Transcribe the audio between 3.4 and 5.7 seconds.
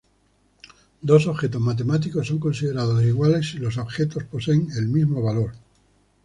si los objetos poseen el mismo valor.